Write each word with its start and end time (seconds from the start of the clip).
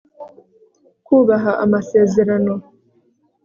kubaha 1.05 1.51
amasezerano 1.63 2.53